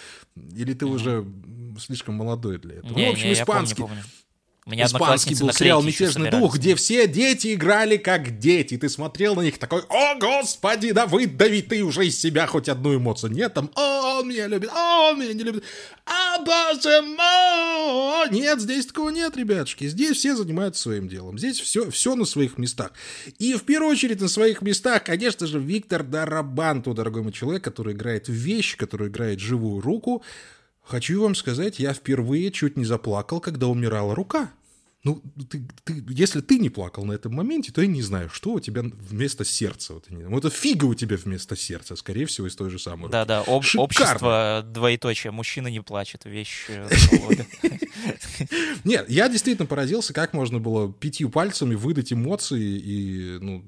[0.57, 1.24] Или ты уже
[1.79, 2.94] слишком молодой для этого?
[2.94, 3.83] Не, ну, в общем, не, испанский.
[3.83, 4.19] Я помню, помню.
[4.70, 8.76] Меня Испанский был сериал «Мятежный дух», где все дети играли как дети.
[8.76, 12.96] Ты смотрел на них такой, о, господи, да выдави ты уже из себя хоть одну
[12.96, 13.33] эмоцию.
[13.33, 15.64] Нет, там, о, он меня любит, о, он меня не любит,
[16.06, 18.30] а, боже мой!
[18.30, 19.88] Нет, здесь такого нет, ребятушки.
[19.88, 21.37] Здесь все занимаются своим делом.
[21.37, 22.92] Здесь все, все на своих местах.
[23.38, 27.94] И в первую очередь на своих местах, конечно же, Виктор Дарабанту, дорогой мой человек, который
[27.94, 30.22] играет в вещь, который играет живую руку.
[30.83, 34.50] Хочу вам сказать, я впервые чуть не заплакал, когда умирала рука.
[35.02, 38.52] Ну, ты, ты, если ты не плакал на этом моменте, то я не знаю, что
[38.52, 39.94] у тебя вместо сердца.
[39.94, 43.10] Вот, ну, это фига у тебя вместо сердца, скорее всего, из той же самой.
[43.10, 45.30] Да-да, об, общество двоеточие.
[45.30, 46.86] Мужчина не плачет, вещь э,
[48.84, 53.64] Нет, я действительно поразился, как можно было пятью пальцами выдать эмоции и ну,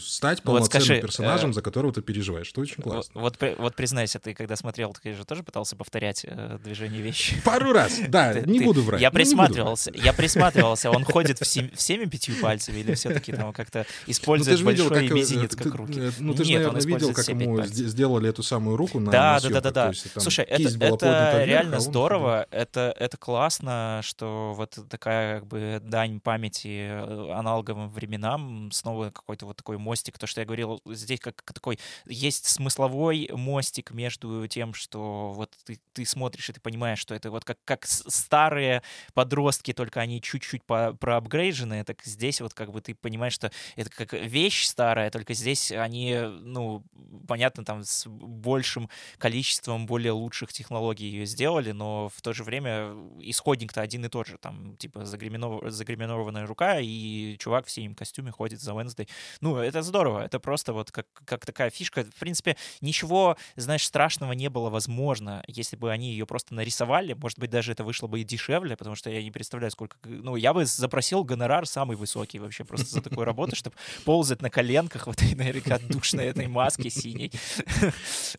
[0.00, 2.46] стать полноценным персонажем, э, за которого ты переживаешь.
[2.46, 3.20] Что очень классно.
[3.20, 7.38] Вот, вот признайся, ты когда смотрел, ты же тоже пытался повторять э, движение вещи?
[7.44, 9.02] Пару раз, да, не буду врать.
[9.02, 10.90] Я присматривался, я присматривался оказался?
[10.90, 16.12] Он ходит всеми, пятью пальцами или все-таки там как-то использует большой мизинец как руки?
[16.18, 19.60] Ну, ты же, наверное, видел, как ему сделали эту самую руку на Да, да, да,
[19.60, 19.92] да, да.
[20.20, 27.32] Слушай, это, это реально здорово, это классно, что вот такая как бы дань памяти э,
[27.32, 32.46] аналоговым временам, снова какой-то вот такой мостик, то, что я говорил, здесь как такой, есть
[32.46, 37.44] смысловой мостик между тем, что вот ты, ты смотришь и ты понимаешь, что это вот
[37.44, 38.82] как, как старые
[39.14, 43.90] подростки, только они чуть-чуть по, проапгрейжены, так здесь вот как бы ты понимаешь, что это
[43.90, 46.84] как вещь старая, только здесь они, ну,
[47.26, 52.94] понятно, там с большим количеством более лучших технологий ее сделали, но в то же время
[53.20, 55.62] исходник-то один и тот же, там, типа, загриминов...
[55.72, 59.08] загриминованная рука, и чувак в синем костюме ходит за Wednesday.
[59.40, 62.04] Ну, это здорово, это просто вот как, как такая фишка.
[62.04, 67.38] В принципе, ничего, знаешь, страшного не было возможно, если бы они ее просто нарисовали, может
[67.38, 69.96] быть, даже это вышло бы и дешевле, потому что я не представляю, сколько...
[70.04, 74.50] Ну, я бы запросил гонорар самый высокий вообще просто за такую работу, чтобы ползать на
[74.50, 77.32] коленках в этой, наверное, душной этой маске синей.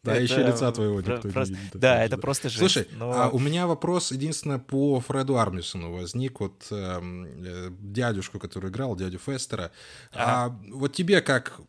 [0.04, 1.72] Да, еще лица твоего никто не видит.
[1.74, 2.60] Да, это просто жесть.
[2.60, 8.70] Слушай, а у меня вопрос единственное по Фреду Армисону возник, вот эм, э, дядюшку, который
[8.70, 9.72] играл, дядю Фестера.
[10.14, 11.60] А вот тебе как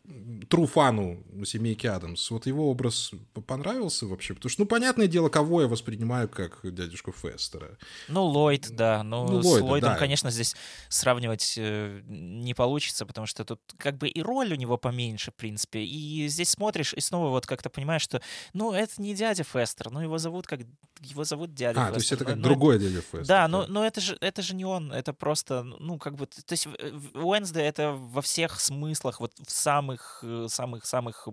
[0.49, 3.11] труфану семейки Адамс, вот его образ
[3.47, 4.33] понравился вообще?
[4.33, 7.77] Потому что, ну, понятное дело, кого я воспринимаю как дядюшку Фестера.
[8.07, 9.03] Ну, Ллойд, да.
[9.03, 9.97] Ну, ну с Ллойдом, да.
[9.97, 10.55] конечно, здесь
[10.89, 15.35] сравнивать э, не получится, потому что тут как бы и роль у него поменьше, в
[15.35, 15.83] принципе.
[15.83, 18.21] И здесь смотришь и снова вот как-то понимаешь, что,
[18.53, 20.61] ну, это не дядя Фестер, ну, его зовут как...
[21.03, 21.93] Его зовут дядя А, Фестер.
[21.93, 23.25] то есть это как но, другой дядя Фестер.
[23.25, 26.25] Да, но, но это, же, это же не он, это просто, ну, как бы...
[26.25, 26.67] То есть
[27.13, 31.27] Уэнсдей это во всех смыслах, вот в самых, самых, самых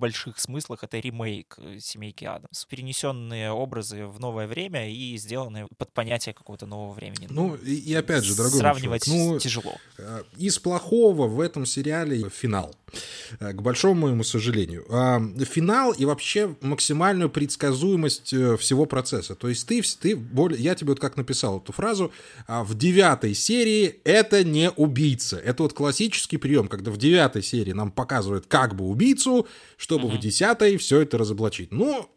[0.00, 2.64] больших смыслах это ремейк э, «Семейки Адамс».
[2.64, 7.28] Перенесенные образы в новое время и сделанные под понятие какого-то нового времени.
[7.30, 9.74] Ну, и, и опять же, дорогой Сравнивать ну, тяжело.
[9.98, 12.74] Э, из плохого в этом сериале финал.
[13.38, 14.84] Э, к большому моему сожалению.
[15.44, 18.99] Финал и вообще максимальную предсказуемость всего процесса.
[19.34, 22.12] То есть ты, ты более, я тебе вот как написал эту фразу,
[22.46, 25.36] а, в девятой серии это не убийца.
[25.38, 30.16] Это вот классический прием, когда в девятой серии нам показывают как бы убийцу, чтобы угу.
[30.16, 31.72] в десятой все это разоблачить.
[31.72, 32.08] Ну,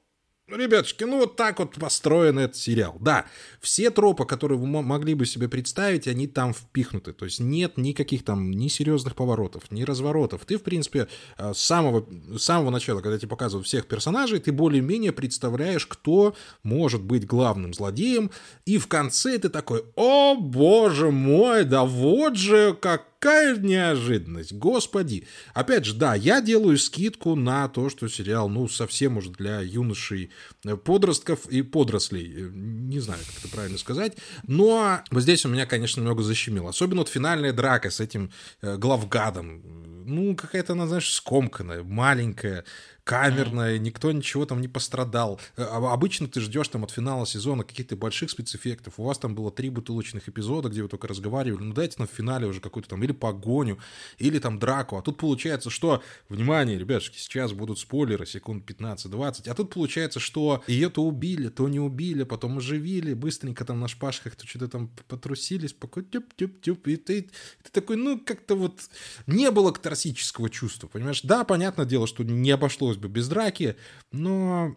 [0.50, 2.98] Ребятушки, ну вот так вот построен этот сериал.
[3.00, 3.26] Да,
[3.62, 7.14] все тропы, которые вы могли бы себе представить, они там впихнуты.
[7.14, 10.44] То есть нет никаких там ни серьезных поворотов, ни разворотов.
[10.44, 12.06] Ты, в принципе, э, с самого,
[12.38, 17.74] с самого начала, когда тебе показывают всех персонажей, ты более-менее представляешь, кто может быть главным
[17.74, 18.30] злодеем.
[18.66, 25.26] И в конце ты такой, о боже мой, да вот же как какая неожиданность, господи.
[25.54, 30.30] Опять же, да, я делаю скидку на то, что сериал, ну, совсем уже для юношей,
[30.66, 32.34] э, подростков и подрослей.
[32.36, 34.18] Э, не знаю, как это правильно сказать.
[34.46, 36.72] Но вот здесь у меня, конечно, немного защемило.
[36.72, 38.30] Особенно вот финальная драка с этим
[38.62, 39.62] э, главгадом.
[40.06, 42.66] Ну, какая-то она, знаешь, скомканная, маленькая
[43.04, 45.40] камерная, никто ничего там не пострадал.
[45.58, 48.96] Э, обычно ты ждешь там от финала сезона каких-то больших спецэффектов.
[48.98, 51.64] У вас там было три бутылочных эпизода, где вы только разговаривали.
[51.64, 53.78] Ну дайте нам в финале уже какую-то там или погоню,
[54.18, 54.98] или там драку.
[54.98, 59.50] А тут получается, что, внимание, ребятушки, сейчас будут спойлеры, секунд 15-20.
[59.50, 63.88] А тут получается, что ее то убили, то не убили, потом оживили, быстренько там на
[63.88, 66.88] шпажках то что-то там потрусились, такой тюп-тюп-тюп.
[66.88, 67.22] И ты,
[67.64, 68.80] ты такой, ну как-то вот
[69.28, 71.22] не было катарсического чувства, понимаешь?
[71.22, 73.76] Да, понятное дело, что не обошлось обошлось бы без драки,
[74.12, 74.76] но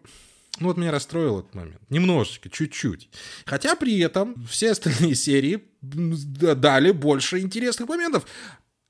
[0.59, 1.81] ну вот меня расстроил этот момент.
[1.89, 3.09] Немножечко, чуть-чуть.
[3.45, 8.25] Хотя при этом все остальные серии дали больше интересных моментов.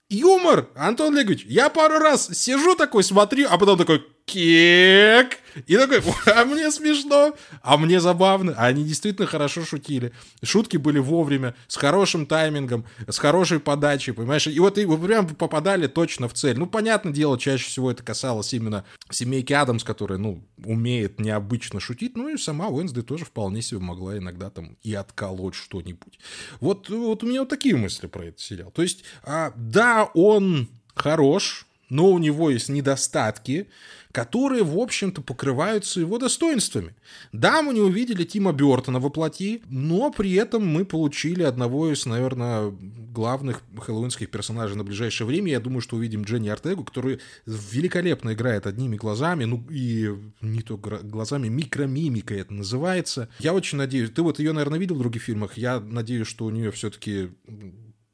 [0.10, 6.02] Юмор, Антон Олегович, я пару раз сижу такой, смотрю, а потом такой, кек, и такой,
[6.26, 8.54] а мне смешно, а мне забавно.
[8.58, 10.12] А они действительно хорошо шутили.
[10.44, 14.46] Шутки были вовремя, с хорошим таймингом, с хорошей подачей, понимаешь?
[14.48, 16.60] И вот и вы прям попадали точно в цель.
[16.60, 22.18] Ну, понятное дело, чаще всего это касалось именно семейки Адамс, которая, ну, умеет необычно шутить.
[22.18, 26.20] Ну, и сама Уэнсдей тоже вполне себе могла иногда там и отколоть что-нибудь.
[26.60, 28.72] Вот, вот у меня вот такие мысли про этот сериал.
[28.72, 33.67] То есть, а, да, он хорош, но у него есть недостатки,
[34.12, 36.95] которые, в общем-то, покрываются его достоинствами.
[37.32, 42.73] Да, мы не увидели Тима Бертона воплоти, но при этом мы получили одного из, наверное,
[43.13, 45.52] главных хэллоуинских персонажей на ближайшее время.
[45.52, 50.10] Я думаю, что увидим Дженни Артегу, который великолепно играет одними глазами, ну и
[50.41, 53.30] не только глазами, микромимика это называется.
[53.39, 56.50] Я очень надеюсь, ты вот ее, наверное, видел в других фильмах, я надеюсь, что у
[56.50, 57.30] нее все-таки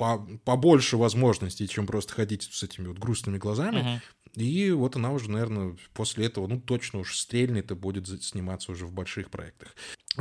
[0.03, 3.77] по, побольше возможностей, чем просто ходить с этими вот грустными глазами.
[3.77, 4.41] Uh-huh.
[4.41, 8.85] И вот она уже, наверное, после этого, ну, точно уж стрельнет и будет сниматься уже
[8.85, 9.73] в больших проектах.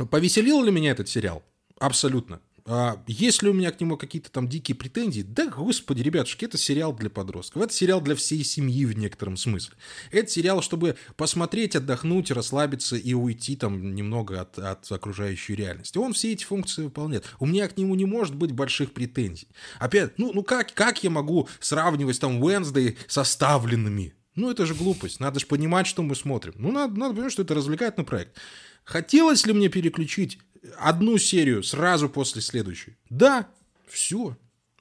[0.09, 1.43] Повеселил ли меня этот сериал?
[1.79, 2.39] Абсолютно.
[2.65, 5.21] А ли у меня к нему какие-то там дикие претензии?
[5.21, 7.61] Да, господи, ребятушки, это сериал для подростков.
[7.61, 9.75] Это сериал для всей семьи в некотором смысле.
[10.11, 15.97] Это сериал, чтобы посмотреть, отдохнуть, расслабиться и уйти там немного от, от окружающей реальности.
[15.97, 17.25] Он все эти функции выполняет.
[17.39, 19.49] У меня к нему не может быть больших претензий.
[19.79, 24.13] Опять, ну, ну как, как я могу сравнивать там Wednesday со ставленными?
[24.35, 25.19] Ну, это же глупость.
[25.19, 26.53] Надо же понимать, что мы смотрим.
[26.57, 28.37] Ну, надо, надо понимать, что это развлекательный проект.
[28.85, 30.39] Хотелось ли мне переключить
[30.77, 32.97] одну серию сразу после следующей?
[33.09, 33.47] Да,
[33.87, 34.37] все.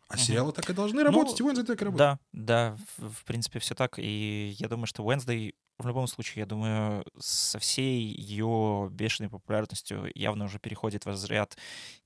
[0.09, 0.21] А угу.
[0.21, 2.19] сериалы так и должны работать, ну, и Wednesday так и работает.
[2.33, 3.99] Да, да, в, принципе, все так.
[3.99, 10.11] И я думаю, что Wednesday в любом случае, я думаю, со всей ее бешеной популярностью
[10.15, 11.57] явно уже переходит в разряд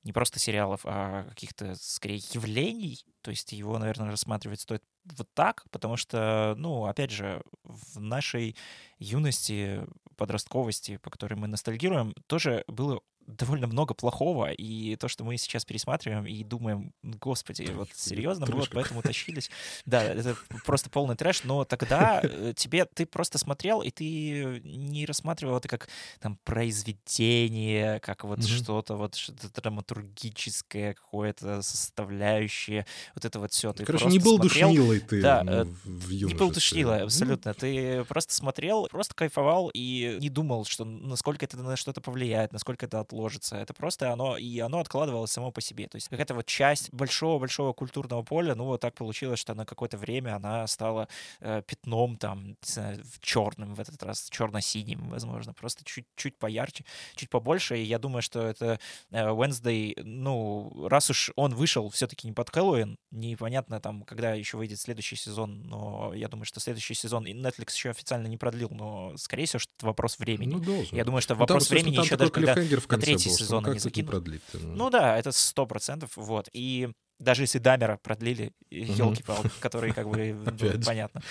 [0.02, 3.04] не просто сериалов, а каких-то, скорее, явлений.
[3.22, 8.56] То есть его, наверное, рассматривать стоит вот так, потому что, ну, опять же, в нашей
[8.98, 9.84] юности,
[10.16, 15.64] подростковости, по которой мы ностальгируем, тоже было довольно много плохого, и то, что мы сейчас
[15.64, 19.50] пересматриваем и думаем, господи, вот серьезно, мы вот поэтому тащились.
[19.84, 25.06] Да, это просто полный трэш, но тогда э, тебе, ты просто смотрел, и ты не
[25.06, 25.88] рассматривал это как
[26.20, 28.62] там произведение, как вот mm-hmm.
[28.62, 33.72] что-то вот что-то драматургическое, какое-то составляющее, вот это вот все.
[33.72, 37.50] Ты Короче, не был смотрел, душнилой ты да, ну, в Не был душнилой, абсолютно.
[37.50, 38.00] Mm-hmm.
[38.00, 42.86] Ты просто смотрел, просто кайфовал и не думал, что насколько это на что-то повлияет, насколько
[42.86, 43.56] это отложит ложится.
[43.56, 45.88] Это просто оно, и оно откладывалось само по себе.
[45.88, 49.96] То есть какая-то вот часть большого-большого культурного поля, ну вот так получилось, что на какое-то
[49.98, 51.08] время она стала
[51.40, 57.78] э, пятном там, знаю, черным в этот раз, черно-синим, возможно, просто чуть-чуть поярче, чуть побольше.
[57.78, 58.78] И я думаю, что это
[59.10, 64.56] э, Wednesday, ну, раз уж он вышел все-таки не под Хэллоуин, непонятно там, когда еще
[64.56, 69.16] выйдет следующий сезон, но я думаю, что следующий сезон Netflix еще официально не продлил, но,
[69.16, 70.52] скорее всего, что это вопрос времени.
[70.52, 70.96] Ну, должен.
[70.96, 72.60] Я думаю, что ну, вопрос там, времени еще даже когда на
[73.06, 74.10] третий сезон они закинут.
[74.10, 76.48] Продлит, ну да, это сто процентов, вот.
[76.52, 80.36] И даже если Дамера продлили, елки-палки, которые как бы
[80.84, 81.22] понятно.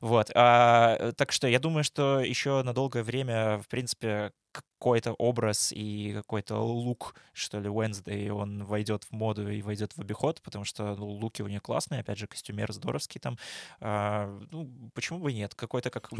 [0.00, 0.30] Вот.
[0.34, 6.12] А, так что я думаю, что еще на долгое время, в принципе, какой-то образ и
[6.14, 10.94] какой-то лук, что ли, Wednesday, он войдет в моду и войдет в обиход, потому что
[10.94, 13.36] ну, луки у нее классные, опять же, костюмер здоровский там.
[13.80, 15.54] А, ну, почему бы нет?
[15.54, 16.18] Какой-то как ми-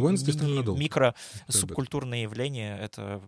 [0.77, 3.22] микро-субкультурное явление, это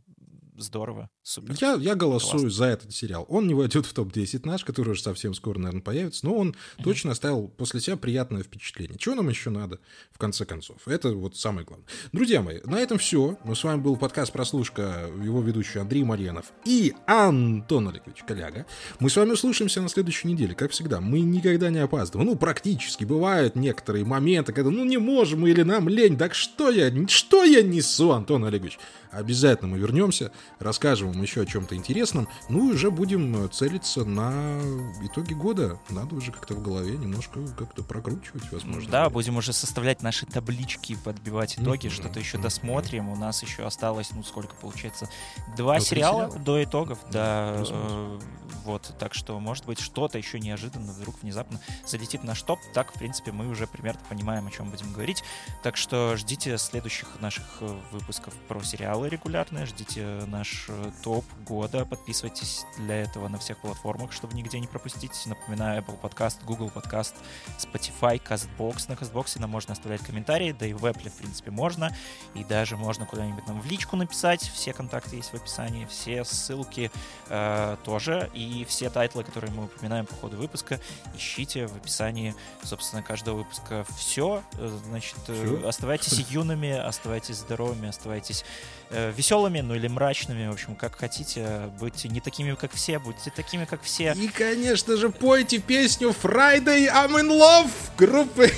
[0.58, 1.54] здорово, супер.
[1.60, 2.50] Я, я голосую Классно.
[2.50, 3.26] за этот сериал.
[3.28, 6.82] Он не войдет в топ-10 наш, который уже совсем скоро, наверное, появится, но он mm-hmm.
[6.84, 8.98] точно оставил после себя приятное впечатление.
[8.98, 9.78] Чего нам еще надо,
[10.10, 10.86] в конце концов?
[10.86, 11.86] Это вот самое главное.
[12.12, 13.38] Друзья мои, на этом все.
[13.44, 18.66] Ну, с вами был подкаст «Прослушка», его ведущий Андрей Марьянов и Антон Олегович Коляга.
[18.98, 21.00] Мы с вами услышимся на следующей неделе, как всегда.
[21.00, 22.30] Мы никогда не опаздываем.
[22.30, 23.04] Ну, практически.
[23.04, 26.16] Бывают некоторые моменты, когда, ну, не можем или нам лень.
[26.16, 28.78] Так что я, что я несу, Антон Олегович?
[29.16, 34.60] Обязательно мы вернемся, расскажем вам еще о чем-то интересном, ну и уже будем целиться на
[35.02, 35.78] итоги года.
[35.88, 38.90] Надо уже как-то в голове немножко как-то прокручивать, возможно.
[38.90, 41.90] Да, будем уже составлять наши таблички, подбивать итоги, mm-hmm.
[41.90, 42.42] что-то еще mm-hmm.
[42.42, 43.08] досмотрим.
[43.08, 45.08] У нас еще осталось, ну сколько получается,
[45.56, 46.44] два ну, сериала сериала.
[46.44, 47.64] до итогов, да.
[47.68, 48.18] Э,
[48.64, 52.58] вот, так что, может быть, что-то еще неожиданно вдруг внезапно залетит в наш топ.
[52.74, 55.22] Так, в принципе, мы уже примерно понимаем, о чем будем говорить.
[55.62, 61.84] Так что ждите следующих наших э, выпусков про сериалы регулярные, ждите наш э, топ года,
[61.84, 65.12] подписывайтесь для этого на всех платформах, чтобы нигде не пропустить.
[65.26, 67.14] Напоминаю, Apple Podcast, Google Podcast,
[67.58, 68.88] Spotify, CastBox.
[68.88, 71.94] На CastBox нам можно оставлять комментарии, да и в Apple, в принципе, можно.
[72.34, 74.42] И даже можно куда-нибудь нам в личку написать.
[74.42, 76.90] Все контакты есть в описании, все ссылки
[77.28, 78.30] э, тоже.
[78.34, 80.80] И все тайтлы, которые мы упоминаем по ходу выпуска,
[81.14, 83.84] ищите в описании, собственно, каждого выпуска.
[83.96, 85.68] Все, э, значит, э, Все?
[85.68, 88.44] оставайтесь юными, оставайтесь здоровыми, оставайтесь
[88.90, 91.70] веселыми, ну или мрачными, в общем, как хотите.
[91.78, 94.12] Будьте не такими, как все, будьте такими, как все.
[94.16, 98.52] И, конечно же, пойте песню Friday I'm in Love группы.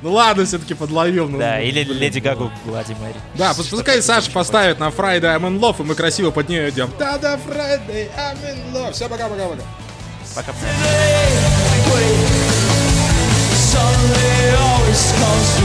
[0.00, 1.28] Ну ладно, все-таки подловил.
[1.28, 3.16] Ну, да, или Леди Гагу Глади Мэри.
[3.34, 6.90] Да, пускай Саша поставит на Friday I'm in Love, и мы красиво под нее идем.
[6.98, 8.92] Да-да, Friday I'm in Love.
[8.92, 9.62] Все, пока-пока-пока.
[10.34, 10.52] Пока.
[13.72, 15.62] Suddenly always comes to